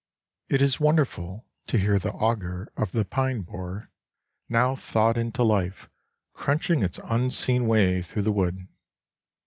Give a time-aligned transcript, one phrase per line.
[0.49, 3.91] It is wonderful to hear the auger of the pine borer,
[4.49, 5.91] now thawed into life,
[6.33, 8.67] crunching its unseen way through the wood.